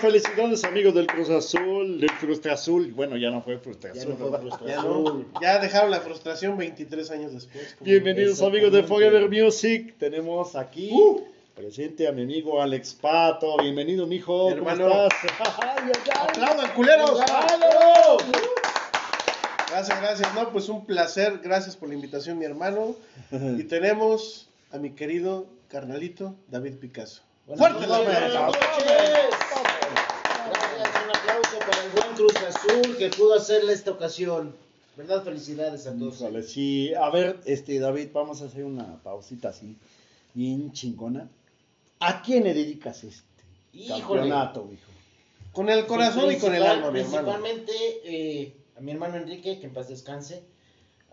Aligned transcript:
Felicidades 0.00 0.62
amigos 0.64 0.94
del 0.94 1.06
Cruz 1.06 1.30
Azul, 1.30 2.00
del 2.00 2.10
Frustra 2.10 2.52
Azul. 2.54 2.92
Bueno, 2.94 3.16
ya 3.16 3.30
no 3.30 3.40
fue 3.42 3.58
Frustra 3.58 3.92
Ya 3.94 4.02
Azul. 4.02 4.16
no 4.18 4.28
fue 4.28 4.68
Ya, 4.68 4.78
Azul. 4.80 5.26
no, 5.32 5.40
ya 5.40 5.58
dejaron 5.58 5.90
la 5.90 6.00
frustración 6.00 6.56
23 6.58 7.10
años 7.10 7.32
después. 7.32 7.76
Bienvenidos 7.80 8.42
amigos 8.42 8.72
de. 8.72 8.82
Forever 8.82 9.28
Music. 9.30 9.94
Tenemos 9.98 10.54
aquí 10.54 10.90
Uh. 10.92 11.22
presente 11.54 12.06
a 12.06 12.12
mi 12.12 12.22
amigo 12.22 12.60
Alex 12.60 12.94
Pato. 12.94 13.56
Bienvenido, 13.58 14.06
mijo. 14.06 14.50
Hermano. 14.50 14.88
¿Cómo 14.88 15.02
estás? 15.08 15.58
Ay, 15.62 15.68
ay, 15.86 15.92
ay. 16.04 16.28
¡Aplaudan, 16.28 16.70
culeros! 16.74 17.20
Gracias, 19.70 20.00
gracias. 20.00 20.34
No, 20.34 20.50
pues 20.52 20.68
un 20.68 20.84
placer. 20.86 21.40
Gracias 21.42 21.74
por 21.76 21.88
la 21.88 21.94
invitación, 21.94 22.38
mi 22.38 22.44
hermano. 22.44 22.94
Y 23.30 23.64
tenemos 23.64 24.48
a 24.72 24.78
mi 24.78 24.90
querido 24.90 25.46
carnalito 25.68 26.34
David 26.48 26.74
Picasso. 26.76 27.22
Buenas 27.46 27.60
¡Fuerte 27.78 27.86
noches, 27.86 28.06
la 28.08 28.12
buenas 28.20 28.34
mano! 28.34 28.46
noches. 28.46 28.62
Gracias, 30.46 30.94
un 31.06 31.16
aplauso 31.16 31.58
para 31.58 31.84
el 31.84 31.90
buen 31.90 32.14
Cruz 32.14 32.36
Azul 32.36 32.96
que 32.96 33.08
pudo 33.10 33.34
hacerle 33.34 33.72
esta 33.72 33.92
ocasión. 33.92 34.54
¿Verdad? 34.96 35.22
Felicidades 35.24 35.86
a 35.86 35.94
todos. 35.94 36.20
Híjole, 36.20 36.42
sí. 36.42 36.94
A 36.94 37.10
ver, 37.10 37.38
este 37.44 37.78
David, 37.78 38.08
vamos 38.14 38.40
a 38.40 38.46
hacer 38.46 38.64
una 38.64 38.96
pausita 39.02 39.50
así, 39.50 39.76
bien 40.32 40.72
chingona. 40.72 41.28
¿A 42.00 42.22
quién 42.22 42.44
le 42.44 42.54
dedicas 42.54 43.04
este 43.04 43.22
Híjole. 43.74 44.20
campeonato, 44.20 44.68
hijo? 44.72 44.90
Con 45.52 45.68
el 45.68 45.86
corazón 45.86 46.32
y 46.32 46.38
con 46.38 46.54
el 46.54 46.62
alma, 46.62 46.90
mi 46.90 47.00
hermano. 47.00 47.32
Principalmente 47.32 47.72
eh, 48.04 48.56
a 48.76 48.80
mi 48.80 48.92
hermano 48.92 49.16
Enrique, 49.16 49.58
que 49.58 49.66
en 49.66 49.74
paz 49.74 49.88
descanse, 49.88 50.42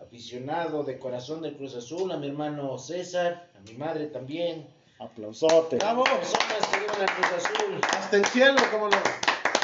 aficionado 0.02 0.84
de 0.84 0.98
corazón 0.98 1.42
del 1.42 1.56
Cruz 1.56 1.76
Azul, 1.76 2.12
a 2.12 2.18
mi 2.18 2.28
hermano 2.28 2.78
César, 2.78 3.50
a 3.58 3.70
mi 3.70 3.78
madre 3.78 4.08
también, 4.08 4.66
Aplausote. 5.00 5.78
¡Bravo! 5.78 6.04
personas 6.06 6.68
que 6.72 6.80
viven 6.80 6.96
al 7.02 7.16
Cruz 7.16 7.46
Azul. 7.46 7.82
Hasta 7.98 8.18
el 8.18 8.26
cielo, 8.28 8.62
cómo 8.72 8.88
no. 8.90 8.98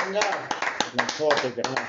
Venga, 0.06 0.22
Aplausote, 0.88 1.54
carnal. 1.54 1.86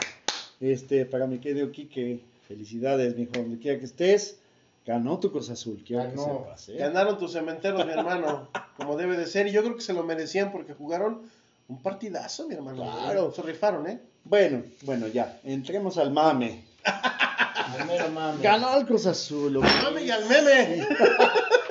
Este, 0.61 1.07
para 1.07 1.27
mi 1.27 1.39
querido 1.39 1.71
Quique, 1.73 2.21
felicidades, 2.47 3.17
mijo, 3.17 3.33
donde 3.35 3.59
quiera 3.59 3.79
que 3.79 3.87
estés. 3.87 4.39
Ganó 4.87 5.19
tu 5.21 5.31
Cruz 5.31 5.51
Azul, 5.51 5.83
quiero 5.87 6.03
Ganó. 6.05 6.15
que 6.15 6.23
sepas, 6.23 6.69
¿eh? 6.71 6.77
Ganaron 6.79 7.19
tus 7.19 7.33
cementeros, 7.33 7.85
mi 7.87 7.93
hermano, 7.93 8.49
como 8.77 8.97
debe 8.97 9.17
de 9.17 9.27
ser. 9.27 9.47
Y 9.47 9.53
yo 9.53 9.63
creo 9.63 9.77
que 9.77 9.83
se 9.83 9.93
lo 9.93 10.03
merecían 10.03 10.51
porque 10.51 10.75
jugaron 10.75 11.23
un 11.69 11.83
partidazo, 11.83 12.49
mi 12.49 12.55
hermano. 12.55 12.83
Claro. 12.83 13.33
Se 13.33 13.43
rifaron, 13.43 13.87
¿eh? 13.87 14.01
Bueno, 14.25 14.63
bueno, 14.83 15.07
ya, 15.07 15.39
entremos 15.45 15.97
al 15.99 16.11
mame. 16.11 16.65
al 16.85 17.87
mero 17.87 18.09
mame. 18.11 18.43
Ganó 18.43 18.77
el 18.77 18.87
Cruz 18.87 19.07
Azul, 19.07 19.57
¿ok? 19.59 19.65
¡Mame 19.85 20.03
y 20.03 20.11
al 20.11 20.27
meme! 20.27 20.87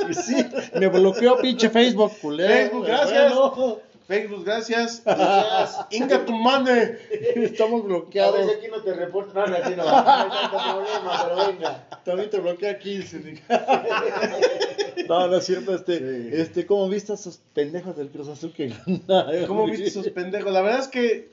Y 0.10 0.14
sí, 0.14 0.46
me 0.76 0.88
bloqueó 0.88 1.38
pinche 1.40 1.70
Facebook, 1.70 2.14
culero. 2.22 2.54
Facebook, 2.54 2.86
gracias. 2.86 3.36
bueno, 3.36 3.80
Facebook, 4.10 4.44
gracias. 4.44 5.04
Gracias. 5.06 5.86
Inga 5.92 6.26
tu 6.26 6.34
mane. 6.34 6.98
estamos 7.36 7.84
A 7.84 7.86
bloqueados. 7.86 8.38
veces 8.40 8.58
aquí 8.58 8.68
no 8.70 8.82
te 8.82 8.94
reporto, 8.94 9.34
no, 9.36 9.46
no, 9.46 9.54
no, 9.54 9.60
no 9.60 9.62
hay 9.64 10.30
tanto 10.32 10.58
problema, 10.58 11.24
pero 11.24 11.48
venga. 11.48 11.88
También 12.04 12.30
te 12.32 12.40
bloquea 12.40 12.72
aquí. 12.72 13.02
sí. 13.04 13.18
No, 15.08 15.28
no 15.28 15.38
es 15.38 15.46
cierto, 15.46 15.74
este, 15.76 15.98
Sí. 15.98 16.30
este, 16.34 16.66
¿cómo 16.66 16.88
viste 16.90 17.12
a 17.14 17.16
esos 17.16 17.40
pendejos 17.54 17.96
del 17.98 18.10
Cruz 18.10 18.28
Azul 18.28 18.52
que 18.54 18.68
ganaron? 19.08 19.48
¿Cómo 19.48 19.66
viste 19.66 19.88
esos 19.88 20.08
pendejos? 20.10 20.52
La 20.52 20.62
verdad 20.62 20.82
es 20.82 20.88
que 20.88 21.30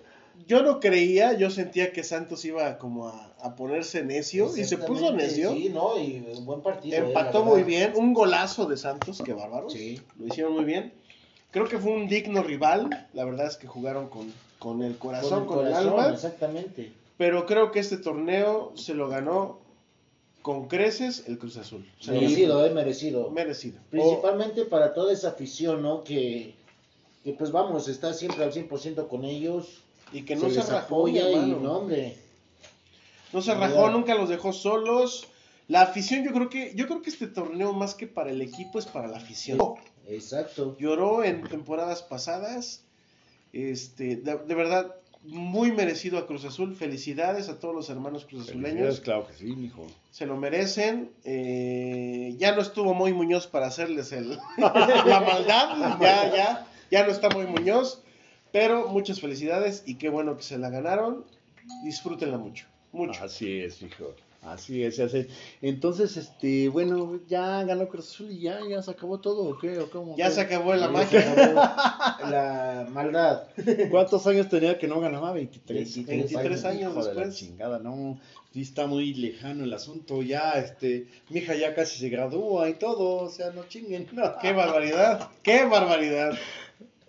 yo 0.47 0.63
no 0.63 0.81
creía, 0.81 1.33
yo 1.35 1.51
sentía 1.51 1.93
que 1.93 2.03
Santos 2.05 2.45
iba 2.47 2.79
como 2.79 3.09
a, 3.09 3.35
a 3.43 3.55
ponerse 3.55 4.03
necio 4.05 4.57
y 4.57 4.65
se 4.65 4.79
puso 4.79 5.13
necio. 5.13 5.53
Sí, 5.53 5.69
no, 5.71 5.99
y 6.01 6.25
un 6.37 6.47
buen 6.47 6.63
partido. 6.63 6.97
eh, 6.97 7.07
Empató 7.09 7.45
muy 7.45 7.65
bien, 7.65 7.93
un 7.97 8.15
golazo 8.15 8.65
de 8.67 8.77
Santos, 8.79 9.23
qué 9.25 9.33
bárbaro. 9.35 9.69
Sí. 9.69 10.01
Lo 10.19 10.27
hicieron 10.29 10.55
muy 10.55 10.65
bien. 10.65 10.93
Creo 11.57 11.69
que 11.69 11.79
fue 11.79 11.93
un 11.93 12.07
digno 12.07 12.43
rival, 12.43 13.09
la 13.15 13.25
verdad 13.25 13.47
es 13.47 13.57
que 13.57 13.67
jugaron 13.67 14.11
con, 14.11 14.31
con 14.59 14.83
el 14.83 14.99
corazón, 14.99 15.47
con 15.47 15.67
el, 15.67 15.73
corazón, 15.73 15.89
alma, 15.89 16.13
Exactamente. 16.13 16.93
pero 17.17 17.47
creo 17.47 17.73
que 17.73 17.81
este 17.81 17.97
torneo 17.97 18.75
se 18.75 18.93
lo 18.93 19.09
ganó 19.09 19.59
con 20.43 20.69
creces 20.69 21.25
el 21.27 21.39
Cruz 21.39 21.57
Azul. 21.57 21.91
Se 21.99 22.13
lo 22.13 22.21
Merecido, 22.21 22.67
eh, 22.67 22.71
merecido. 22.75 23.31
Merecido. 23.31 23.79
Principalmente 23.89 24.67
para 24.67 24.93
toda 24.93 25.15
esa 25.15 25.31
afición, 25.31 25.81
¿no? 25.81 26.05
Que, 26.05 26.55
que 27.25 27.33
pues 27.33 27.51
vamos, 27.53 27.89
está 27.89 28.13
siempre 28.13 28.45
al 28.45 28.53
100% 28.53 29.09
con 29.09 29.25
ellos. 29.25 29.83
Y 30.13 30.27
que 30.27 30.37
se 30.37 30.43
no 30.43 30.51
se, 30.51 30.57
les 30.57 30.69
rajó, 30.69 30.97
apoya 30.97 31.31
y 31.31 31.53
no, 31.53 31.79
hombre. 31.79 32.19
No 33.33 33.41
se 33.41 33.55
rajó, 33.55 33.77
verdad. 33.77 33.93
nunca 33.93 34.15
los 34.15 34.29
dejó 34.29 34.53
solos. 34.53 35.27
La 35.69 35.81
afición, 35.81 36.23
yo 36.23 36.33
creo 36.33 36.51
que, 36.51 36.75
yo 36.75 36.87
creo 36.87 37.01
que 37.01 37.09
este 37.09 37.27
torneo 37.27 37.73
más 37.73 37.95
que 37.95 38.07
para 38.07 38.31
el 38.31 38.43
equipo 38.43 38.79
es 38.79 38.85
para 38.85 39.09
la 39.09 39.17
afición. 39.17 39.59
Exacto. 40.09 40.77
Lloró 40.79 41.25
en 41.25 41.43
temporadas 41.43 42.03
pasadas. 42.03 42.83
Este, 43.53 44.17
de, 44.17 44.37
de 44.39 44.55
verdad, 44.55 44.95
muy 45.27 45.73
merecido 45.73 46.19
a 46.19 46.27
Cruz 46.27 46.45
Azul. 46.45 46.75
Felicidades 46.75 47.49
a 47.49 47.59
todos 47.59 47.75
los 47.75 47.91
hermanos 47.91 48.25
cruzazuleños. 48.25 49.01
Claro 49.01 49.27
que 49.27 49.35
sí, 49.35 49.57
mijo. 49.57 49.87
Se 50.11 50.27
lo 50.27 50.37
merecen. 50.37 51.11
Eh, 51.25 52.35
ya 52.39 52.55
no 52.55 52.63
estuvo 52.63 52.95
Moy 52.95 53.13
Muñoz 53.13 53.47
para 53.47 53.67
hacerles 53.67 54.13
el, 54.13 54.39
la 54.59 55.21
maldad. 55.21 55.99
Ya, 56.01 56.35
ya, 56.35 56.67
ya 56.91 57.07
no 57.07 57.13
está 57.13 57.29
Moy 57.31 57.47
Muñoz. 57.47 58.03
Pero 58.53 58.89
muchas 58.89 59.21
felicidades 59.21 59.83
y 59.87 59.97
qué 59.97 60.09
bueno 60.09 60.37
que 60.37 60.43
se 60.43 60.59
la 60.59 60.71
ganaron. 60.71 61.25
Disfrútenla 61.85 62.39
mucho. 62.39 62.67
Mucho. 62.93 63.25
Así 63.25 63.61
es, 63.61 63.83
hijo. 63.83 64.15
Así 64.47 64.85
es, 64.85 65.01
así 65.01 65.19
es. 65.19 65.27
Entonces, 65.61 66.17
este, 66.17 66.69
bueno, 66.69 67.19
ya 67.27 67.65
ganó 67.65 67.89
Cruz 67.89 68.11
Azul 68.11 68.31
y 68.31 68.43
ya, 68.43 68.61
ya 68.69 68.81
se 68.81 68.93
acabó 68.93 69.19
todo, 69.19 69.43
¿o 69.43 69.59
qué? 69.59 69.79
¿O 69.81 69.91
cómo? 69.91 70.17
Ya 70.17 70.29
¿Qué? 70.29 70.35
se 70.35 70.41
acabó 70.43 70.73
la 70.75 70.89
magia. 70.89 71.33
acabó 71.33 71.55
La 72.31 72.87
maldad. 72.91 73.49
¿Cuántos 73.91 74.25
años 74.29 74.49
tenía 74.49 74.79
que 74.79 74.87
no 74.87 75.01
ganaba? 75.01 75.33
23. 75.33 75.77
23 75.97 76.33
23 76.33 76.65
años 76.65 76.95
de 76.95 77.01
la 77.01 77.07
después. 77.07 77.37
chingada, 77.37 77.79
no. 77.81 78.21
Sí 78.53 78.63
está 78.63 78.87
muy 78.87 79.15
lejano 79.15 79.65
el 79.65 79.73
asunto. 79.73 80.23
Ya, 80.23 80.53
este, 80.53 81.09
mi 81.29 81.41
hija 81.41 81.57
ya 81.57 81.75
casi 81.75 81.99
se 81.99 82.09
gradúa 82.09 82.69
y 82.69 82.75
todo. 82.75 83.25
O 83.25 83.29
sea, 83.29 83.51
no 83.51 83.65
chinguen. 83.69 84.07
No. 84.13 84.39
Qué 84.41 84.53
barbaridad. 84.53 85.29
Qué 85.43 85.65
barbaridad. 85.65 86.39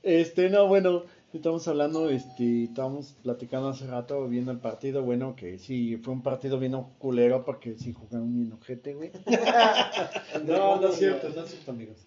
Este, 0.01 0.49
no, 0.49 0.67
bueno, 0.67 1.03
estamos 1.37 1.67
hablando, 1.67 2.09
este, 2.09 2.65
estábamos 2.65 3.15
platicando 3.23 3.69
hace 3.69 3.87
rato, 3.87 4.27
viendo 4.27 4.51
el 4.51 4.59
partido, 4.59 5.01
bueno, 5.03 5.35
que 5.35 5.57
sí, 5.57 5.97
fue 5.97 6.13
un 6.13 6.21
partido 6.21 6.59
bien 6.59 6.75
culero 6.99 7.43
porque 7.45 7.75
sí 7.77 7.93
jugaron 7.93 8.33
bien 8.35 8.53
ojete, 8.53 8.93
güey. 8.93 9.11
no, 10.45 10.79
no 10.79 10.89
es 10.89 10.95
cierto, 10.95 11.29
no 11.29 11.43
es 11.43 11.49
cierto, 11.49 11.71
amigos. 11.71 11.97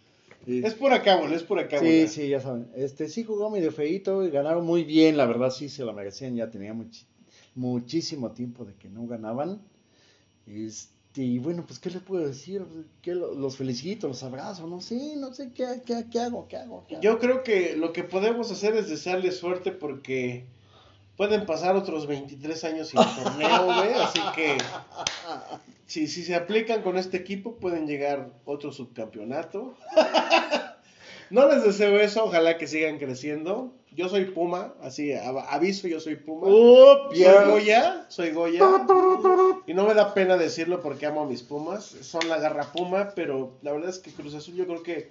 Es 0.47 0.75
por 0.75 0.93
acá, 0.93 1.17
bueno, 1.17 1.35
es 1.35 1.43
por 1.43 1.59
acá. 1.59 1.81
Sí, 1.81 2.09
sí, 2.09 2.29
ya 2.29 2.41
saben. 2.41 2.69
Este, 2.75 3.09
sí 3.09 3.25
jugó 3.25 3.51
medio 3.51 3.73
feíto 3.73 4.25
y 4.25 4.31
ganaron 4.31 4.65
muy 4.65 4.85
bien, 4.85 5.17
la 5.17 5.27
verdad 5.27 5.51
sí 5.51 5.69
se 5.69 5.85
lo 5.85 5.93
merecían, 5.93 6.37
ya 6.37 6.51
tenía 6.51 6.75
muchísimo 7.55 8.33
tiempo 8.33 8.65
de 8.65 8.75
que 8.75 8.89
no 8.89 9.07
ganaban. 9.07 9.61
Este, 10.47 11.00
y 11.17 11.39
bueno, 11.39 11.65
pues, 11.67 11.79
¿qué 11.79 11.91
les 11.91 12.03
puedo 12.03 12.27
decir? 12.27 12.65
Que 13.03 13.15
los 13.15 13.57
felicito, 13.57 14.07
los 14.07 14.23
abrazo, 14.23 14.67
no 14.67 14.81
sé, 14.81 15.17
no 15.17 15.35
sé 15.35 15.51
qué, 15.53 15.83
qué, 15.85 16.05
qué 16.11 16.21
hago, 16.21 16.47
qué 16.47 16.57
hago, 16.57 16.85
qué 16.89 16.95
hago. 16.97 17.03
Yo 17.03 17.19
creo 17.19 17.43
que 17.43 17.77
lo 17.77 17.93
que 17.93 18.05
podemos 18.05 18.51
hacer 18.53 18.77
es 18.77 18.89
desearle 18.89 19.33
suerte 19.33 19.73
porque 19.73 20.45
pueden 21.17 21.47
pasar 21.47 21.75
otros 21.75 22.07
23 22.07 22.65
años 22.65 22.89
sin 22.89 23.01
torneo, 23.25 23.65
güey. 23.65 23.93
Así 23.95 24.21
que 24.37 24.57
si, 25.87 26.07
si 26.07 26.23
se 26.23 26.37
aplican 26.37 26.83
con 26.83 26.97
este 26.97 27.17
equipo 27.17 27.57
pueden 27.57 27.87
llegar 27.87 28.31
otro 28.45 28.73
subcampeonato. 28.73 29.75
No 31.31 31.47
les 31.49 31.63
deseo 31.63 32.01
eso, 32.01 32.25
ojalá 32.25 32.59
que 32.59 32.67
sigan 32.67 32.99
creciendo. 32.99 33.73
Yo 33.93 34.09
soy 34.09 34.27
Puma, 34.27 34.75
así 34.83 35.13
av- 35.13 35.45
aviso, 35.49 35.89
yo 35.89 35.99
soy 36.01 36.15
Puma. 36.17 36.47
¡Oh, 36.49 37.11
Soy! 37.13 37.51
Goya, 37.51 38.07
soy 38.09 38.31
Goya. 38.31 38.61
Y 39.67 39.75
no 39.75 39.85
me 39.87 39.95
da 39.95 40.15
pena 40.15 40.37
decirlo 40.37 40.81
porque 40.81 41.07
amo 41.07 41.23
a 41.23 41.27
mis 41.27 41.43
Pumas. 41.43 41.85
Son 41.85 42.29
la 42.29 42.39
garra 42.39 42.73
Puma, 42.73 43.13
pero 43.17 43.59
la 43.63 43.73
verdad 43.73 43.91
es 43.91 43.99
que 43.99 44.13
Cruz 44.13 44.35
Azul 44.35 44.55
yo 44.55 44.67
creo 44.67 44.83
que 44.85 45.11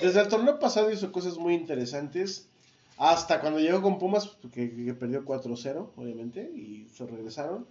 desde 0.00 0.20
el 0.22 0.28
torneo 0.28 0.58
pasado 0.58 0.90
hizo 0.90 1.12
cosas 1.12 1.36
muy 1.36 1.54
interesantes. 1.54 2.48
Hasta 2.96 3.40
cuando 3.40 3.60
llegó 3.60 3.80
con 3.82 3.98
Pumas, 3.98 4.36
que, 4.52 4.74
que 4.74 4.94
perdió 4.94 5.24
4-0, 5.24 5.90
obviamente, 5.96 6.50
y 6.52 6.88
se 6.92 7.06
regresaron. 7.06 7.66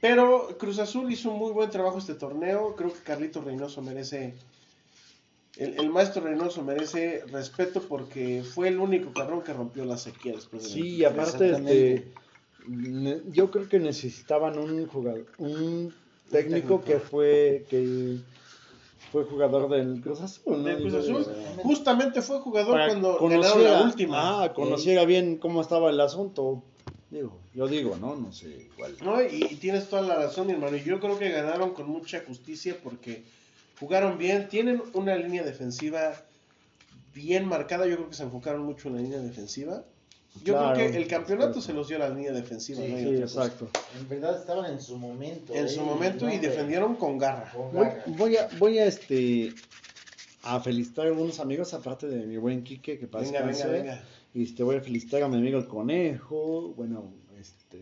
Pero 0.00 0.56
Cruz 0.58 0.78
Azul 0.78 1.12
hizo 1.12 1.30
un 1.30 1.38
muy 1.38 1.52
buen 1.52 1.68
trabajo 1.70 1.98
este 1.98 2.14
torneo. 2.14 2.74
Creo 2.74 2.92
que 2.92 3.00
Carlito 3.00 3.42
Reynoso 3.42 3.82
merece. 3.82 4.34
El, 5.56 5.78
el 5.80 5.90
maestro 5.90 6.22
Reynoso 6.22 6.62
merece 6.62 7.24
respeto 7.32 7.82
porque 7.82 8.42
fue 8.44 8.68
el 8.68 8.78
único 8.78 9.12
cabrón 9.12 9.42
que 9.42 9.52
rompió 9.52 9.84
la 9.84 9.96
sequía 9.98 10.32
después 10.34 10.62
de 10.64 10.68
Sí, 10.70 10.80
23 11.00 11.12
aparte, 11.12 11.50
este, 11.50 12.12
yo 13.32 13.50
creo 13.50 13.68
que 13.68 13.78
necesitaban 13.80 14.58
un 14.58 14.86
jugador, 14.86 15.26
un 15.38 15.92
técnico 16.30 16.78
técnico. 16.78 16.84
que 16.84 16.98
fue, 16.98 17.66
que 17.68 18.18
fue 19.10 19.24
jugador 19.24 19.68
del 19.70 20.00
Cruz 20.00 20.20
Azul, 20.20 20.58
¿no? 20.58 20.64
Del 20.64 20.78
Cruz 20.88 21.04
Digo, 21.06 21.18
Azul. 21.18 21.32
eh, 21.34 21.60
Justamente 21.62 22.22
fue 22.22 22.38
jugador 22.40 22.72
para 22.74 22.86
cuando 22.88 23.18
conociera- 23.18 23.54
ganaron 23.54 23.80
la 23.80 23.84
última. 23.86 24.44
Ah, 24.44 24.52
conociera 24.54 25.04
bien 25.04 25.36
cómo 25.36 25.60
estaba 25.62 25.90
el 25.90 26.00
asunto. 26.00 26.62
Digo, 27.10 27.40
yo 27.54 27.66
digo, 27.66 27.96
¿no? 28.00 28.14
No 28.14 28.30
sé 28.32 28.68
cuál. 28.76 28.94
No, 29.02 29.20
y, 29.20 29.46
y 29.50 29.56
tienes 29.56 29.88
toda 29.88 30.02
la 30.02 30.14
razón, 30.14 30.46
mi 30.46 30.52
hermano. 30.52 30.76
Y 30.76 30.84
yo 30.84 31.00
creo 31.00 31.18
que 31.18 31.28
ganaron 31.30 31.74
con 31.74 31.88
mucha 31.88 32.22
justicia 32.24 32.76
porque 32.84 33.24
jugaron 33.80 34.18
bien. 34.18 34.48
Tienen 34.48 34.82
una 34.94 35.16
línea 35.16 35.42
defensiva 35.42 36.14
bien 37.14 37.46
marcada. 37.46 37.86
Yo 37.86 37.96
creo 37.96 38.08
que 38.10 38.14
se 38.14 38.22
enfocaron 38.22 38.62
mucho 38.62 38.88
en 38.88 38.96
la 38.96 39.00
línea 39.02 39.18
defensiva. 39.18 39.82
Yo 40.44 40.54
Claro, 40.54 40.74
creo 40.76 40.92
que 40.92 40.96
el 40.98 41.08
campeonato 41.08 41.60
se 41.60 41.72
los 41.72 41.88
dio 41.88 41.96
a 41.96 42.00
la 42.00 42.10
línea 42.10 42.30
defensiva. 42.32 42.80
Sí, 42.80 42.88
no 42.92 42.98
Sí, 42.98 43.20
cosa. 43.22 43.44
exacto. 43.46 43.70
En 43.98 44.08
verdad 44.08 44.38
estaban 44.38 44.70
en 44.70 44.80
su 44.80 44.96
momento. 44.96 45.52
En 45.52 45.66
eh, 45.66 45.68
su 45.68 45.80
momento 45.80 46.26
no, 46.26 46.32
y 46.32 46.38
defendieron 46.38 46.94
con 46.94 47.18
garra. 47.18 47.50
con 47.50 47.72
Voy, 47.72 47.84
garra. 47.86 48.04
voy 48.06 48.36
a, 48.36 48.48
voy 48.58 48.78
a 48.78 48.84
este 48.86 49.52
a 50.42 50.60
felicitar 50.60 51.06
a 51.06 51.08
algunos 51.08 51.40
amigos, 51.40 51.74
aparte 51.74 52.06
de 52.06 52.24
mi 52.26 52.36
buen 52.36 52.62
Quique, 52.62 52.98
que 52.98 53.06
pasa 53.08 53.24
Venga, 53.24 53.42
venga, 53.44 53.66
venga. 53.66 54.04
Y 54.32 54.44
este, 54.44 54.62
voy 54.62 54.76
a 54.76 54.80
felicitar 54.80 55.22
a 55.24 55.28
mi 55.28 55.36
amigo 55.36 55.58
el 55.58 55.66
conejo, 55.66 56.72
bueno, 56.76 57.12
este 57.38 57.80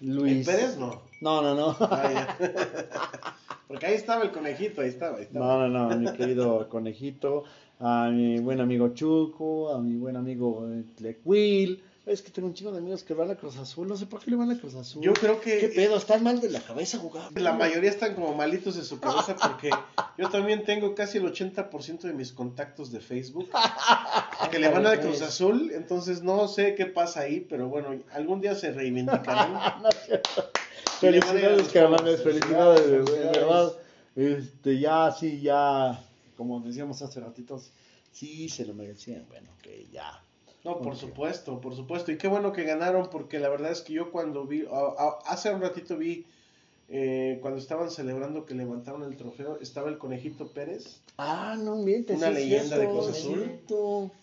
Luis. 0.00 0.48
¿El 0.48 0.54
Pérez 0.56 0.76
no? 0.78 1.02
No, 1.20 1.42
no, 1.42 1.54
no. 1.54 1.76
Ah, 1.80 2.10
ya. 2.40 3.36
Porque 3.72 3.86
ahí 3.86 3.94
estaba 3.94 4.22
el 4.22 4.32
conejito, 4.32 4.82
ahí 4.82 4.90
estaba, 4.90 5.16
ahí 5.16 5.22
estaba. 5.22 5.46
No, 5.46 5.66
no, 5.66 5.88
no, 5.88 5.96
mi 5.96 6.14
querido 6.14 6.68
conejito, 6.68 7.44
a 7.80 8.10
mi 8.10 8.38
buen 8.38 8.60
amigo 8.60 8.90
Chuco, 8.90 9.72
a 9.72 9.80
mi 9.80 9.96
buen 9.96 10.14
amigo 10.16 10.68
eh, 10.70 10.84
Tlecuil. 10.94 11.82
Es 12.04 12.20
que 12.20 12.30
tengo 12.30 12.48
un 12.48 12.52
chingo 12.52 12.70
de 12.70 12.78
amigos 12.78 13.02
que 13.02 13.14
van 13.14 13.30
a 13.30 13.36
Cruz 13.36 13.56
Azul, 13.56 13.88
no 13.88 13.96
sé 13.96 14.04
por 14.04 14.20
qué 14.20 14.30
le 14.30 14.36
van 14.36 14.50
a 14.50 14.58
Cruz 14.58 14.74
Azul. 14.74 15.02
Yo 15.02 15.14
creo 15.14 15.40
que 15.40 15.58
¿Qué 15.58 15.68
pedo? 15.68 15.96
¿Están 15.96 16.22
mal 16.22 16.38
de 16.42 16.50
la 16.50 16.60
cabeza 16.60 16.98
jugando? 16.98 17.40
la 17.40 17.54
mayoría 17.54 17.88
están 17.88 18.14
como 18.14 18.34
malitos 18.34 18.76
de 18.76 18.82
su 18.82 19.00
cabeza 19.00 19.36
porque 19.36 19.70
yo 20.18 20.28
también 20.28 20.64
tengo 20.64 20.94
casi 20.94 21.16
el 21.16 21.24
80% 21.24 22.00
de 22.00 22.12
mis 22.12 22.32
contactos 22.32 22.92
de 22.92 23.00
Facebook 23.00 23.48
que 24.50 24.58
le 24.58 24.68
van 24.68 24.86
a 24.86 25.00
Cruz 25.00 25.22
Azul, 25.22 25.70
entonces 25.74 26.22
no 26.22 26.46
sé 26.46 26.74
qué 26.74 26.84
pasa 26.84 27.20
ahí, 27.20 27.40
pero 27.40 27.70
bueno, 27.70 27.88
algún 28.12 28.42
día 28.42 28.54
se 28.54 28.70
reivindicarán. 28.70 29.54
No 29.82 29.88
es 29.88 29.96
cierto. 30.04 30.44
Felicidades, 31.02 31.68
carnales, 31.68 32.22
felicidades, 32.22 32.90
de, 32.90 32.96
felicidades. 32.98 33.32
de 33.32 33.38
verdad. 33.40 33.72
Este, 34.14 34.78
ya, 34.78 35.10
sí, 35.12 35.40
ya, 35.40 36.02
como 36.36 36.60
decíamos 36.60 37.02
hace 37.02 37.20
ratitos, 37.20 37.72
sí 38.10 38.48
se 38.48 38.64
lo 38.66 38.74
merecían. 38.74 39.26
Bueno, 39.28 39.50
que 39.62 39.88
ya. 39.92 40.22
No, 40.64 40.80
por 40.80 40.96
supuesto, 40.96 41.60
por 41.60 41.74
supuesto. 41.74 42.12
Y 42.12 42.18
qué 42.18 42.28
bueno 42.28 42.52
que 42.52 42.62
ganaron, 42.64 43.08
porque 43.10 43.38
la 43.40 43.48
verdad 43.48 43.72
es 43.72 43.80
que 43.80 43.94
yo 43.94 44.12
cuando 44.12 44.46
vi, 44.46 44.64
a- 44.70 45.02
a- 45.02 45.18
hace 45.26 45.52
un 45.52 45.60
ratito 45.60 45.96
vi, 45.96 46.24
eh, 46.88 47.38
cuando 47.40 47.58
estaban 47.58 47.90
celebrando 47.90 48.44
que 48.44 48.54
levantaron 48.54 49.02
el 49.02 49.16
trofeo, 49.16 49.58
estaba 49.60 49.88
el 49.88 49.98
conejito 49.98 50.52
Pérez. 50.52 51.00
Ah, 51.18 51.56
no 51.58 51.76
mientes. 51.76 52.16
Una 52.16 52.28
sí 52.28 52.32
es 52.34 52.38
leyenda 52.38 52.78
de 52.78 52.86
Cruz 52.86 53.08
Azul. 53.08 53.60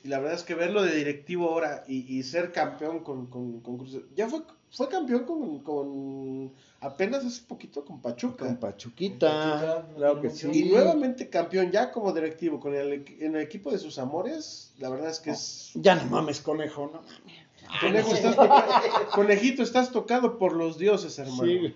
Y 0.03 0.07
la 0.07 0.19
verdad 0.19 0.35
es 0.37 0.43
que 0.43 0.55
verlo 0.55 0.83
de 0.83 0.95
directivo 0.95 1.49
ahora 1.49 1.83
y, 1.87 2.17
y 2.17 2.23
ser 2.23 2.51
campeón 2.53 2.99
con, 3.03 3.25
con, 3.25 3.59
con 3.59 3.77
Cruz 3.77 3.89
Azul. 3.95 4.09
Ya 4.15 4.29
fue, 4.29 4.41
fue 4.71 4.87
campeón 4.87 5.23
con, 5.25 5.59
con 5.59 6.53
apenas 6.81 7.25
hace 7.25 7.41
poquito 7.43 7.83
con 7.83 8.01
Pachuca. 8.01 8.45
Con 8.45 8.57
Pachuquita, 8.57 9.27
Pachuca, 9.29 9.85
no 9.89 9.95
claro 9.95 10.21
que 10.21 10.29
sí. 10.29 10.49
Y 10.53 10.69
nuevamente 10.69 11.29
campeón 11.29 11.71
ya 11.71 11.91
como 11.91 12.11
directivo 12.13 12.59
con 12.59 12.75
el, 12.75 13.05
en 13.19 13.35
el 13.35 13.41
equipo 13.41 13.71
de 13.71 13.79
sus 13.79 13.97
amores. 13.97 14.73
La 14.77 14.89
verdad 14.89 15.09
es 15.09 15.19
que 15.19 15.31
es... 15.31 15.71
Ya 15.75 15.95
no 15.95 16.05
mames, 16.05 16.41
conejo, 16.41 16.87
no 16.93 17.01
mames. 17.01 17.49
Conejo, 17.81 18.15
estás 18.15 18.35
toca- 18.35 19.07
Conejito, 19.13 19.61
estás 19.61 19.91
tocado 19.91 20.39
por 20.39 20.53
los 20.53 20.77
dioses, 20.79 21.19
hermano. 21.19 21.43
Sí. 21.43 21.71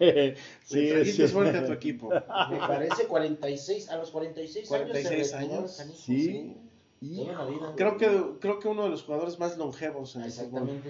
Sí, 0.64 0.90
es 1.22 1.32
suerte 1.32 1.58
a 1.58 1.66
tu 1.66 1.72
equipo. 1.74 2.10
Me 2.10 2.58
parece 2.58 3.06
46, 3.06 3.90
a 3.90 3.98
los 3.98 4.10
46, 4.10 4.68
46 4.68 5.34
años. 5.34 5.52
años. 5.52 5.78
canijo. 5.78 6.00
Sí. 6.00 6.58
La 7.02 7.46
vida. 7.46 7.74
Creo 7.76 7.98
que, 7.98 8.40
creo 8.40 8.60
que 8.60 8.68
uno 8.70 8.84
de 8.86 8.90
los 8.90 9.04
jugadores 9.04 9.38
más 9.38 9.58
longevos 9.58 10.16
en 10.16 10.24
el 10.24 10.32
fútbol. 10.32 10.82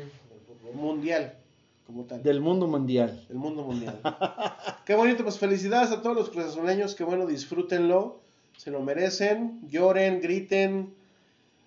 mundial, 0.74 1.38
como 1.86 2.06
tal. 2.06 2.24
Del 2.24 2.40
mundo 2.42 2.68
mundial. 2.68 3.26
El 3.30 3.36
mundo 3.38 3.64
mundial. 3.64 4.00
Qué 4.86 4.96
bonito, 4.96 5.24
pues 5.24 5.38
felicidades 5.38 5.92
a 5.92 6.02
todos 6.02 6.16
los 6.16 6.30
cruzazuleños, 6.30 6.96
que 6.96 7.04
bueno, 7.04 7.26
disfrútenlo, 7.26 8.20
se 8.58 8.72
lo 8.72 8.82
merecen, 8.82 9.60
lloren, 9.70 10.22
griten, 10.22 10.94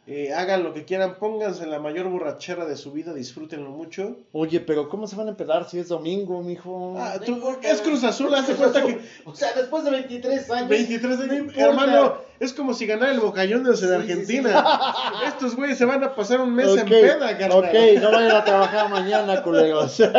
eh, 0.07 0.33
hagan 0.33 0.63
lo 0.63 0.73
que 0.73 0.85
quieran, 0.85 1.17
pónganse 1.19 1.65
en 1.65 1.71
la 1.73 1.81
mayor 1.81 2.09
borrachera 2.09 2.65
de 2.65 2.77
su 2.77 2.93
vida, 2.93 3.13
disfrútenlo 3.13 3.71
mucho. 3.71 4.17
Oye, 4.33 4.61
pero 4.61 4.89
¿cómo 4.89 5.09
se 5.09 5.17
van 5.17 5.27
a 5.27 5.31
empedar 5.31 5.69
si 5.69 5.79
es 5.81 5.89
domingo, 5.89 6.43
mijo? 6.43 6.95
Ah, 6.97 7.19
tú- 7.25 7.43
es 7.63 7.81
Cruz 7.83 8.05
Azul, 8.05 8.33
hazte 8.35 8.55
cuenta 8.55 8.87
que 8.87 9.01
O 9.25 9.35
sea, 9.35 9.53
después 9.55 9.83
de 9.85 9.91
23 9.91 10.49
años. 10.53 10.69
23 10.69 11.19
no 11.19 11.25
años, 11.25 11.53
hermano, 11.57 12.15
es 12.41 12.53
como 12.53 12.75
si 12.75 12.87
ganara 12.87 13.13
el 13.13 13.21
Boca 13.21 13.43
Juniors 13.43 13.83
en 13.83 13.89
Sí, 13.89 13.95
Argentina. 13.95 14.65
Estos 15.27 15.57
güeyes 15.57 15.79
se 15.79 15.85
van 15.85 16.03
a 16.05 16.15
pasar 16.15 16.41
un 16.41 16.55
mes 16.55 16.69
en 16.77 16.89
peda, 16.89 17.37
carnal. 17.39 17.59
ok, 17.59 17.75
no 18.03 18.11
vayan 18.13 18.37
a 18.37 18.45
trabajar 18.45 18.91
mañana, 18.91 19.43
culeros. 19.43 19.93
Sí, 19.93 20.05
sí, 20.05 20.11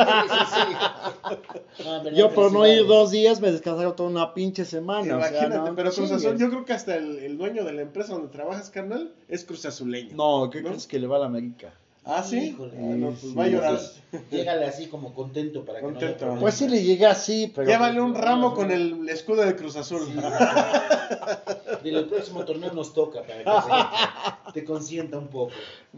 sí. 0.53 1.83
No, 1.85 1.97
en 1.97 2.03
verdad, 2.03 2.17
Yo 2.17 2.29
por 2.33 2.51
no 2.51 2.65
ir 2.67 2.85
dos 2.87 3.11
días 3.11 3.39
me 3.41 3.51
descansaron 3.51 3.95
toda 3.95 4.09
una 4.09 4.33
pinche 4.33 4.65
semana. 4.65 5.17
o 5.17 5.21
sea, 5.21 5.29
Imagínate, 5.29 5.69
no 5.69 5.75
pero 5.75 5.91
Cruz. 5.91 6.11
Azul, 6.11 6.37
yo 6.37 6.49
creo 6.49 6.65
que 6.65 6.73
hasta 6.73 6.95
el, 6.95 7.19
el 7.19 7.37
dueño 7.37 7.63
de 7.63 7.73
la 7.73 7.81
empresa 7.81 8.13
donde 8.13 8.29
trabajas, 8.29 8.69
carnal, 8.69 9.11
es 9.27 9.43
Cruz 9.45 9.65
Azuleño. 9.65 10.15
No, 10.15 10.49
¿qué 10.49 10.61
¿No? 10.61 10.69
crees 10.69 10.87
que 10.87 10.99
le 10.99 11.07
va 11.07 11.17
a 11.17 11.19
la 11.19 11.25
América? 11.27 11.73
Ah, 12.09 12.23
sí. 12.23 12.37
Híjole. 12.51 12.71
Ah, 12.77 12.95
no, 12.95 13.07
pues 13.09 13.19
Sí, 13.19 13.33
va 13.35 13.43
a 13.43 13.47
llorar. 13.49 13.77
Sí, 13.79 13.99
Llégale 14.31 14.63
así 14.65 14.87
como 14.87 15.13
contento 15.13 15.65
para 15.65 15.79
que 15.79 15.85
no 15.87 15.91
Contento. 15.91 16.37
Pues 16.39 16.53
sí 16.55 16.69
le 16.69 16.81
llegué 16.81 17.05
así, 17.05 17.51
pero... 17.53 17.67
Llévale 17.67 17.99
un 17.99 18.15
ramo 18.15 18.53
con 18.53 18.71
el 18.71 19.09
escudo 19.09 19.43
de 19.43 19.57
Cruz 19.57 19.75
Azul. 19.75 19.99
Sí. 20.05 20.13
Dile, 21.83 21.99
el 21.99 22.05
próximo 22.05 22.43
torneo 22.45 22.73
nos 22.73 22.93
toca 22.93 23.21
para 23.23 23.43
que 23.43 23.43
se- 23.43 24.51
te 24.53 24.63
consienta 24.65 25.17
un 25.17 25.27
poco. 25.27 25.51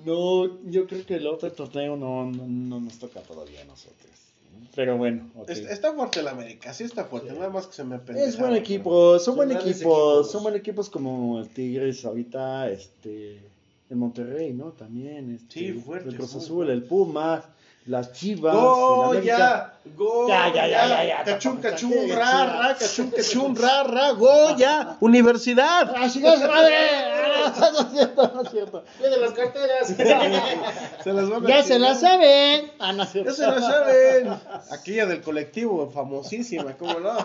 No, 0.06 0.62
yo 0.70 0.88
creo 0.88 1.06
que 1.06 1.16
el 1.16 1.28
otro 1.28 1.52
torneo 1.52 1.96
no, 1.96 2.26
no, 2.26 2.46
no 2.48 2.80
nos 2.80 3.00
toca 3.00 3.22
todavía 3.22 3.62
a 3.62 3.66
nosotros. 3.66 4.10
Pero 4.76 4.98
bueno, 4.98 5.30
ok. 5.36 5.50
Es- 5.50 5.60
Está 5.60 5.94
fuerte 5.94 6.20
el 6.20 6.28
América, 6.28 6.74
sí 6.74 6.84
está 6.84 7.06
fuerte, 7.06 7.32
nada 7.34 7.50
más 7.50 7.68
que 7.68 7.74
se 7.74 7.84
me 7.84 7.96
Es 7.96 8.02
pendejaron, 8.02 8.40
buen 8.40 8.56
equipo, 8.56 9.14
son 9.20 9.26
Son 9.26 9.36
buen 9.36 9.50
grandes 9.50 9.76
equipos, 9.78 10.32
son 10.32 10.44
buen 10.44 10.56
equipos 10.56 10.90
como 10.90 11.40
el 11.40 11.50
Tigres 11.50 12.06
ahorita, 12.06 12.70
este, 12.70 13.40
el 13.90 13.98
Monterrey, 13.98 14.54
¿no? 14.54 14.72
También, 14.72 15.34
este, 15.36 15.60
Sí, 15.60 15.74
fuerte, 15.74 16.10
el 16.10 16.16
Cruz 16.16 16.36
Azul, 16.36 16.70
el 16.70 16.84
Pumas, 16.84 17.44
las 17.90 18.14
Chivas, 18.14 18.54
el 18.54 18.60
América. 18.60 19.74
¡Goya! 19.86 19.96
¡Goya! 19.96 20.48
Ya, 20.48 20.54
ya, 20.54 20.68
ya, 20.68 20.88
ya, 20.88 21.04
ya, 21.04 21.24
¡Cachún, 21.24 21.60
tampoco 21.60 21.70
cachún, 21.70 21.94
exageres, 21.94 22.16
ra, 22.16 22.32
ya. 22.32 22.46
ra, 22.46 22.76
cachún, 22.78 23.12
cachún, 23.12 23.56
ra, 23.56 23.84
ra! 23.84 24.12
¡Goya! 24.12 24.98
¡Universidad! 25.00 25.96
¡Ah, 25.98 26.08
chingada 26.08 26.38
su 26.38 26.48
madre! 26.48 27.19
No 27.74 27.80
es 27.80 27.92
cierto, 27.92 28.32
no 28.34 28.42
es 28.42 28.50
cierto. 28.52 28.84
Cuida 28.98 29.18
las 29.18 29.32
carteras. 29.34 29.88
Se 31.04 31.14
las 31.14 31.30
van 31.30 31.46
a 31.46 31.48
Ya 31.50 31.64
se 31.64 31.74
chingar. 31.74 31.82
la 31.82 31.96
saben. 31.96 32.72
Ah, 32.80 32.94
no 32.94 33.04
es 33.04 33.10
cierto. 33.12 33.30
Ya 33.32 33.36
se 33.36 33.48
la 33.48 33.62
saben. 33.62 34.30
Aquella 34.72 35.06
del 35.06 35.22
colectivo, 35.22 35.90
famosísima, 35.90 36.78
¿cómo 36.78 37.00
no? 37.00 37.18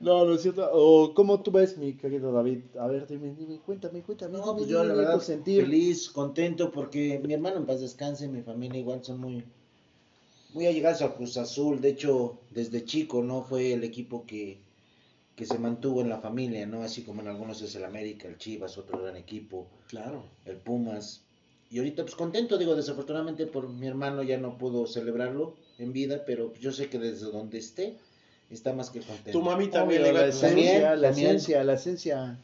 No, 0.00 0.24
no 0.24 0.34
es 0.34 0.42
cierto. 0.42 0.68
O, 0.72 1.14
¿cómo 1.14 1.40
tú 1.42 1.50
ves, 1.52 1.76
mi 1.78 1.94
querido 1.94 2.32
David? 2.32 2.60
A 2.78 2.86
ver, 2.86 3.06
dime, 3.06 3.34
dime, 3.38 3.58
cuéntame, 3.64 4.02
cuéntame. 4.02 4.32
No, 4.38 4.44
dime, 4.44 4.54
pues 4.58 4.68
yo 4.68 4.84
la 4.84 4.94
verdad 4.94 5.20
sentir. 5.20 5.62
feliz, 5.64 6.10
contento 6.10 6.70
porque 6.70 7.20
mi 7.24 7.34
hermano 7.34 7.56
en 7.56 7.66
paz 7.66 7.80
descanse, 7.80 8.28
mi 8.28 8.42
familia 8.42 8.80
igual 8.80 9.04
son 9.04 9.20
muy 9.20 9.44
muy 10.54 10.66
allegados 10.66 11.00
al 11.00 11.14
Cruz 11.14 11.38
Azul, 11.38 11.80
de 11.80 11.88
hecho 11.90 12.36
desde 12.50 12.84
chico 12.84 13.22
no 13.22 13.42
fue 13.42 13.72
el 13.72 13.84
equipo 13.84 14.26
que, 14.26 14.58
que 15.36 15.46
se 15.46 15.58
mantuvo 15.58 16.00
en 16.02 16.08
la 16.08 16.18
familia, 16.18 16.66
no 16.66 16.82
así 16.82 17.02
como 17.02 17.22
en 17.22 17.28
algunos 17.28 17.62
es 17.62 17.74
el 17.74 17.84
América, 17.84 18.28
el 18.28 18.36
Chivas, 18.38 18.76
otro 18.78 19.02
gran 19.02 19.16
equipo, 19.16 19.66
Claro. 19.88 20.24
el 20.44 20.56
Pumas. 20.56 21.22
Y 21.70 21.78
ahorita 21.78 22.02
pues 22.02 22.14
contento, 22.14 22.58
digo, 22.58 22.74
desafortunadamente 22.76 23.46
por 23.46 23.68
mi 23.68 23.86
hermano 23.86 24.22
ya 24.22 24.36
no 24.36 24.58
pudo 24.58 24.86
celebrarlo 24.86 25.54
en 25.78 25.92
vida, 25.94 26.24
pero 26.26 26.52
yo 26.60 26.70
sé 26.70 26.88
que 26.90 26.98
desde 26.98 27.26
donde 27.30 27.58
esté 27.58 27.96
está 28.50 28.74
más 28.74 28.90
que 28.90 29.00
contento. 29.00 29.30
Tu 29.38 29.42
mami 29.42 29.68
también 29.68 30.02
Obvio, 30.02 30.12
la 30.12 30.26
esencia, 30.26 30.48
También, 30.48 30.82
la 31.00 31.08
también. 31.08 31.26
esencia, 31.28 31.64
la 31.64 31.72
esencia. 31.72 32.38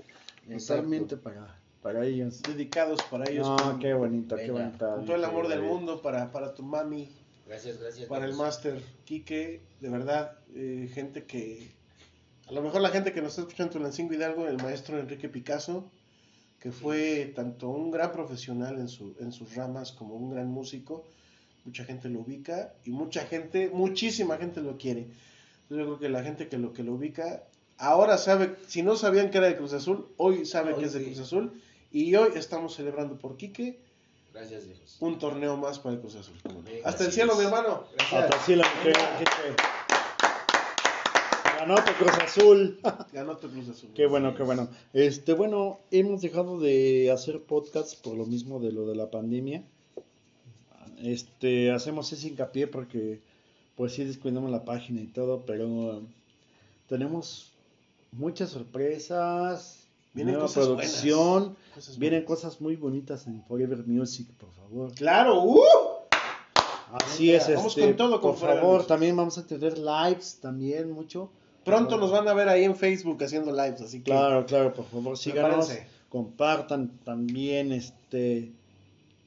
Totalmente 0.51 1.19
para, 1.19 1.61
para 1.83 2.07
ellos. 2.07 2.41
Dedicados 2.43 3.01
para 3.11 3.31
ellos. 3.31 3.47
No, 3.47 3.57
con, 3.57 3.79
qué 3.81 3.93
bonito, 3.93 4.35
qué 4.37 4.51
Venga. 4.51 4.65
bonita. 4.65 4.95
con 4.95 5.05
todo 5.05 5.17
el 5.17 5.25
amor 5.25 5.49
del 5.49 5.61
mundo 5.63 6.01
para, 6.01 6.33
para 6.33 6.55
tu 6.55 6.63
mami, 6.63 7.11
Gracias, 7.47 7.79
gracias. 7.79 8.09
para 8.09 8.25
el 8.25 8.31
gracias. 8.35 8.47
máster 8.47 8.83
Quique. 9.05 9.61
De 9.81 9.91
verdad, 9.91 10.39
eh, 10.55 10.89
gente 10.95 11.25
que. 11.25 11.69
A 12.49 12.53
lo 12.53 12.63
mejor 12.63 12.81
la 12.81 12.89
gente 12.89 13.13
que 13.13 13.21
nos 13.21 13.33
está 13.33 13.43
escuchando 13.43 13.73
en 13.73 13.79
Tulancingo 13.79 14.15
Hidalgo, 14.15 14.47
el 14.47 14.57
maestro 14.57 14.99
Enrique 14.99 15.29
Picasso, 15.29 15.91
que 16.61 16.73
fue 16.73 17.33
tanto 17.37 17.69
un 17.69 17.91
gran 17.91 18.11
profesional 18.13 18.79
en, 18.79 18.89
su, 18.89 19.15
en 19.21 19.33
sus 19.33 19.55
ramas 19.55 19.93
como 19.93 20.15
un 20.15 20.31
gran 20.31 20.49
músico. 20.49 21.05
Mucha 21.65 21.85
gente 21.85 22.09
lo 22.09 22.21
ubica 22.21 22.73
y 22.85 22.91
mucha 22.91 23.27
gente, 23.27 23.71
muchísima 23.73 24.39
gente 24.39 24.63
lo 24.63 24.79
quiere. 24.79 25.09
Yo 25.69 25.77
creo 25.77 25.99
que 25.99 26.09
la 26.09 26.23
gente 26.23 26.49
que 26.49 26.57
lo 26.57 26.73
que 26.73 26.83
lo 26.83 26.95
ubica 26.95 27.45
ahora 27.77 28.17
sabe, 28.17 28.57
si 28.67 28.83
no 28.83 28.97
sabían 28.97 29.31
que 29.31 29.39
era 29.39 29.49
de 29.49 29.57
Cruz 29.57 29.75
Azul, 29.75 30.09
hoy 30.17 30.47
sabe 30.47 30.73
Hoy 30.73 30.81
que 30.81 30.87
es 30.87 30.95
de 30.95 31.01
sí. 31.01 31.05
Cruz 31.05 31.19
Azul 31.21 31.61
y 31.93 32.15
hoy 32.15 32.31
estamos 32.35 32.75
celebrando 32.75 33.19
por 33.19 33.37
Quique 33.37 33.79
Gracias, 34.33 34.67
viejos. 34.67 34.97
un 35.01 35.19
torneo 35.19 35.57
más 35.59 35.79
para 35.79 35.97
el 35.97 36.01
Cruz 36.01 36.17
Azul. 36.17 36.37
Hasta 36.85 37.05
el 37.05 37.13
cielo, 37.13 37.33
es. 37.33 37.39
mi 37.39 37.45
hermano. 37.45 37.85
Gracias. 37.95 38.23
Hasta 38.25 38.45
sí, 38.45 38.57
la 38.57 38.65
que, 38.83 38.93
Ganó 41.59 41.75
por 41.75 41.95
Cruz 41.95 42.13
Azul. 42.23 42.81
Ganó 43.13 43.37
tu 43.37 43.49
Cruz 43.49 43.69
Azul. 43.69 43.91
Qué 43.95 44.07
bueno, 44.07 44.35
qué 44.35 44.43
bueno. 44.45 44.69
Este, 44.93 45.33
bueno, 45.33 45.81
hemos 45.91 46.21
dejado 46.23 46.61
de 46.61 47.11
hacer 47.11 47.43
podcasts 47.43 47.97
por 47.97 48.17
lo 48.17 48.27
mismo 48.27 48.61
de 48.61 48.73
lo 48.73 48.87
de 48.87 48.95
la 48.95 49.11
pandemia. 49.11 49.65
Este, 51.03 51.71
hacemos 51.73 52.13
ese 52.13 52.29
hincapié 52.29 52.67
porque, 52.67 53.21
pues 53.77 53.93
sí, 53.93 54.05
descuidamos 54.05 54.51
la 54.51 54.65
página 54.65 55.01
y 55.01 55.07
todo, 55.07 55.43
pero 55.47 56.03
tenemos 56.89 57.53
muchas 58.13 58.51
sorpresas, 58.51 59.85
Vienen 60.15 60.35
nueva 60.35 60.49
cosas 60.49 60.67
producción, 60.67 61.43
buenas, 61.43 61.57
cosas 61.75 61.99
vienen 61.99 62.25
buenas. 62.25 62.43
cosas 62.43 62.61
muy 62.61 62.77
bonitas 62.77 63.27
en 63.27 63.43
Forever 63.45 63.87
Music, 63.87 64.29
por 64.39 64.51
favor. 64.53 64.93
Claro, 64.95 65.43
¡uh! 65.45 65.61
Así 66.93 67.33
es, 67.33 67.47
Vamos 67.55 67.77
este, 67.77 67.83
con 67.83 67.97
todo 67.97 68.21
con 68.21 68.31
por 68.33 68.41
favor, 68.41 68.73
Music. 68.75 68.89
también 68.89 69.17
vamos 69.17 69.37
a 69.39 69.47
tener 69.47 69.77
lives 69.79 70.39
también 70.41 70.91
mucho. 70.91 71.31
Pronto 71.69 71.99
nos 71.99 72.11
van 72.11 72.27
a 72.29 72.35
ver 72.35 72.49
ahí 72.49 72.65
en 72.65 72.77
Facebook 72.77 73.23
haciendo 73.23 73.53
lives, 73.53 73.81
así 73.81 73.99
que 73.99 74.11
Claro, 74.11 74.47
claro, 74.47 74.73
por 74.73 74.87
favor, 74.87 75.17
síganos, 75.17 75.71
compartan 76.09 76.99
también, 77.05 77.73
este, 77.73 78.53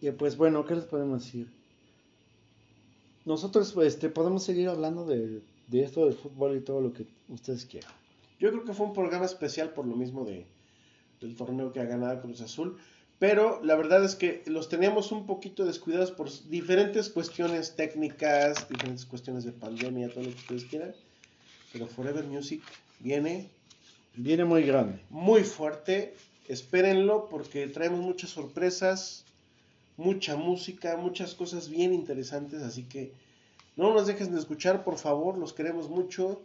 y 0.01 0.11
pues 0.11 0.35
bueno, 0.37 0.65
¿qué 0.65 0.75
les 0.75 0.85
podemos 0.85 1.23
decir? 1.23 1.47
Nosotros, 3.25 3.75
este, 3.83 4.09
podemos 4.09 4.43
seguir 4.43 4.69
hablando 4.69 5.05
de, 5.05 5.41
de 5.67 5.83
esto 5.83 6.05
del 6.05 6.15
fútbol 6.15 6.57
y 6.57 6.61
todo 6.61 6.81
lo 6.81 6.91
que 6.91 7.05
ustedes 7.29 7.65
quieran. 7.65 7.91
yo 8.39 8.49
creo 8.49 8.65
que 8.65 8.73
fue 8.73 8.87
un 8.87 8.93
programa 8.93 9.25
especial 9.25 9.69
por 9.69 9.85
lo 9.85 9.95
mismo 9.95 10.25
de, 10.25 10.47
del 11.21 11.35
torneo 11.35 11.71
que 11.71 11.79
ha 11.79 11.85
ganado 11.85 12.21
Cruz 12.21 12.41
Azul. 12.41 12.77
Pero 13.19 13.63
la 13.63 13.75
verdad 13.75 14.03
es 14.03 14.15
que 14.15 14.41
los 14.47 14.67
teníamos 14.67 15.11
un 15.11 15.27
poquito 15.27 15.63
descuidados 15.63 16.09
por 16.09 16.27
diferentes 16.49 17.07
cuestiones 17.07 17.75
técnicas, 17.75 18.67
diferentes 18.67 19.05
cuestiones 19.05 19.43
de 19.43 19.51
pandemia, 19.51 20.09
todo 20.09 20.23
lo 20.23 20.31
que 20.31 20.37
ustedes 20.37 20.65
quieran. 20.65 20.95
Pero 21.71 21.87
Forever 21.87 22.25
Music 22.25 22.61
viene 22.99 23.49
Viene 24.15 24.45
muy 24.45 24.63
grande. 24.63 24.99
muy 25.09 25.43
fuerte. 25.43 26.15
Espérenlo 26.47 27.29
porque 27.29 27.67
traemos 27.67 28.01
muchas 28.01 28.31
sorpresas, 28.31 29.23
mucha 29.95 30.35
música, 30.35 30.97
muchas 30.97 31.33
cosas 31.33 31.69
bien 31.69 31.93
interesantes. 31.93 32.61
Así 32.61 32.83
que 32.83 33.13
no 33.77 33.93
nos 33.93 34.07
dejes 34.07 34.31
de 34.31 34.39
escuchar, 34.39 34.83
por 34.83 34.97
favor. 34.97 35.37
Los 35.37 35.53
queremos 35.53 35.89
mucho 35.89 36.41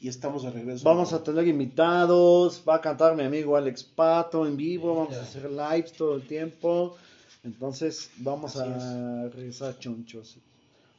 y 0.00 0.08
estamos 0.08 0.42
de 0.42 0.50
regreso. 0.50 0.84
Vamos 0.84 1.12
a 1.12 1.22
tener 1.22 1.46
invitados, 1.46 2.62
va 2.66 2.76
a 2.76 2.80
cantar 2.80 3.14
mi 3.14 3.24
amigo 3.24 3.56
Alex 3.56 3.82
Pato 3.84 4.46
en 4.46 4.56
vivo, 4.56 4.94
vamos 4.94 5.16
a 5.16 5.22
hacer 5.22 5.50
lives 5.50 5.92
todo 5.92 6.16
el 6.16 6.26
tiempo. 6.26 6.96
Entonces 7.44 8.10
vamos 8.18 8.56
Así 8.56 8.68
a 8.68 9.28
regresar 9.28 9.78
chonchos. 9.78 10.38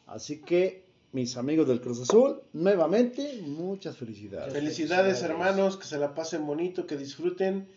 Así 0.06 0.40
que 0.40 0.87
mis 1.12 1.38
amigos 1.38 1.68
del 1.68 1.82
Cruz 1.82 2.02
Azul, 2.02 2.42
nuevamente, 2.54 3.42
muchas 3.44 3.98
felicidades. 3.98 4.54
Felicidades, 4.54 5.22
hermanos, 5.22 5.78
que 5.78 5.86
se 5.86 5.98
la 5.98 6.14
pasen 6.14 6.46
bonito, 6.46 6.86
que 6.86 6.98
disfruten. 6.98 7.68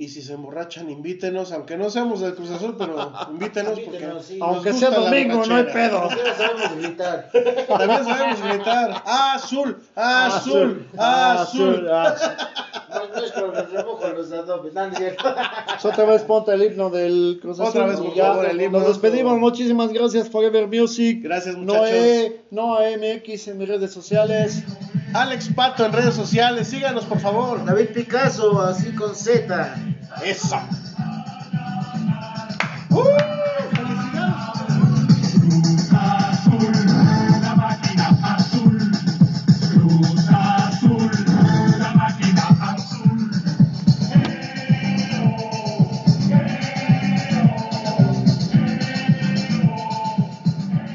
Y 0.00 0.08
si 0.08 0.22
se 0.22 0.32
emborrachan, 0.32 0.88
invítenos, 0.88 1.52
aunque 1.52 1.76
no 1.76 1.90
seamos 1.90 2.22
del 2.22 2.34
Cruz 2.34 2.50
Azul, 2.50 2.74
pero 2.78 3.12
invítenos 3.32 3.78
porque 3.80 4.10
sí. 4.22 4.38
Aunque 4.40 4.72
sea 4.72 4.88
domingo, 4.88 5.44
no 5.44 5.56
hay 5.56 5.64
pedo. 5.64 6.04
Nosotros 6.04 6.36
sabemos 6.38 6.76
gritar. 6.78 7.30
También 7.68 8.04
sabemos 8.04 8.42
gritar. 8.42 9.02
¡Ah, 9.04 9.34
azul! 9.34 9.78
¡Ah, 9.94 10.26
azul! 10.28 10.88
¡Ah, 10.96 11.42
azul! 11.42 11.86
ah, 11.92 12.14
No, 12.88 13.14
no 13.14 13.24
es 13.24 13.32
con 13.32 13.52
los 13.52 13.70
remojo 13.70 14.08
los 14.08 14.32
adobes. 14.32 14.72
No, 14.72 14.86
no 14.86 14.92
es 14.92 14.98
cierto. 14.98 15.34
pues 15.66 15.84
Otra 15.84 16.04
vez 16.06 16.22
ponte 16.22 16.54
el 16.54 16.62
himno 16.62 16.88
del 16.88 17.38
Cruz 17.42 17.60
Azul. 17.60 17.68
Otra 17.68 17.86
vez, 17.86 18.00
por 18.00 18.14
ya 18.14 18.28
favor, 18.28 18.46
el 18.46 18.58
himno. 18.58 18.78
Nos 18.78 18.88
despedimos, 18.88 19.38
muchísimas 19.38 19.92
gracias 19.92 20.30
Forever 20.30 20.66
Music. 20.66 21.20
Gracias, 21.22 21.56
muchachos. 21.56 21.90
Noé, 21.90 22.40
Noé 22.50 22.96
MX 22.96 23.48
en 23.48 23.58
mis 23.58 23.68
redes 23.68 23.92
sociales. 23.92 24.64
Alex 25.12 25.48
Pato 25.54 25.84
en 25.84 25.92
redes 25.92 26.14
sociales, 26.14 26.68
síganos 26.68 27.04
por 27.04 27.20
favor. 27.20 27.64
David 27.64 27.88
Picasso, 27.94 28.60
así 28.62 28.92
con 28.92 29.14
Z. 29.14 29.74
Eso. 30.24 30.56
¡Uh! 32.90 33.39